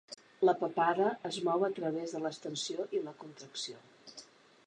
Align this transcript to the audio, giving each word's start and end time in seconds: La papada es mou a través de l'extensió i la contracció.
La 0.47 0.53
papada 0.61 1.09
es 1.29 1.37
mou 1.49 1.65
a 1.67 1.69
través 1.81 2.15
de 2.17 2.23
l'extensió 2.23 2.87
i 3.01 3.05
la 3.09 3.15
contracció. 3.25 3.85